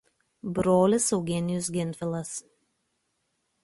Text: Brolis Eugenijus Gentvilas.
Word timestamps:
Brolis 0.59 1.11
Eugenijus 1.19 1.71
Gentvilas. 1.79 2.35